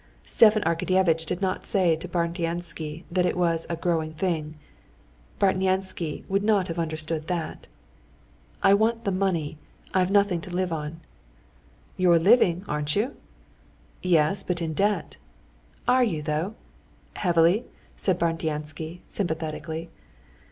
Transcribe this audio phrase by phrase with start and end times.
[0.25, 6.67] Stepan Arkadyevitch did not say to Bartnyansky that it was a "growing thing"—Bartnyansky would not
[6.69, 7.67] have understood that.
[8.63, 9.59] "I want the money,
[9.93, 11.01] I've nothing to live on."
[11.97, 13.15] "You're living, aren't you?"
[14.01, 15.17] "Yes, but in debt."
[15.87, 16.55] "Are you, though?
[17.17, 17.65] Heavily?"
[17.95, 19.91] said Bartnyansky sympathetically.